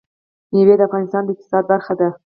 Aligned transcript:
مېوې 0.53 0.75
د 0.77 0.81
افغانستان 0.87 1.21
د 1.25 1.29
اقتصاد 1.33 1.63
برخه 1.71 1.93
ده. 1.99 2.09